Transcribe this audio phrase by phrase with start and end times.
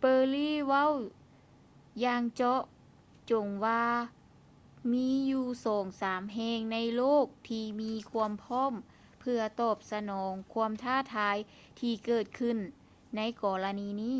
[0.00, 0.92] perry ເວົ້າ
[2.04, 2.60] ຢ່າງເຈາະ
[3.30, 3.84] ຈົງວ່າ
[4.92, 8.74] ມີຢູ່ສອງສາມແຫ່ງໃນໂລກທີ່ມີຄວາມພ້ອມ
[9.20, 11.36] ເພື່ອຕອບສະໜອງຄວາມທ້າທາຍ
[11.80, 12.58] ທີ່ເກີດຂື້ນ
[13.16, 14.18] ໃນກໍລະນີນີ້